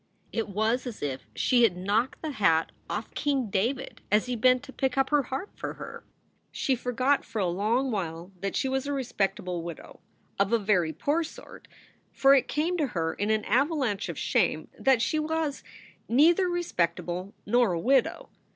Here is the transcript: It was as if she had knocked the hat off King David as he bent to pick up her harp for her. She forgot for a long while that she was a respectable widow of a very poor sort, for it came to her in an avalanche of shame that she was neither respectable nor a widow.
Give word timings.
It 0.33 0.49
was 0.49 0.87
as 0.87 1.03
if 1.03 1.27
she 1.35 1.61
had 1.61 1.77
knocked 1.77 2.23
the 2.23 2.31
hat 2.31 2.71
off 2.89 3.13
King 3.13 3.51
David 3.51 4.01
as 4.11 4.25
he 4.25 4.35
bent 4.35 4.63
to 4.63 4.73
pick 4.73 4.97
up 4.97 5.11
her 5.11 5.21
harp 5.21 5.51
for 5.55 5.73
her. 5.75 6.03
She 6.51 6.75
forgot 6.75 7.23
for 7.23 7.37
a 7.37 7.45
long 7.45 7.91
while 7.91 8.31
that 8.41 8.55
she 8.55 8.67
was 8.67 8.87
a 8.87 8.93
respectable 8.93 9.61
widow 9.61 9.99
of 10.39 10.51
a 10.51 10.57
very 10.57 10.91
poor 10.91 11.23
sort, 11.23 11.67
for 12.11 12.33
it 12.33 12.47
came 12.47 12.77
to 12.77 12.87
her 12.87 13.13
in 13.13 13.29
an 13.29 13.45
avalanche 13.45 14.09
of 14.09 14.17
shame 14.17 14.69
that 14.79 15.03
she 15.03 15.19
was 15.19 15.63
neither 16.09 16.49
respectable 16.49 17.35
nor 17.45 17.73
a 17.73 17.79
widow. 17.79 18.29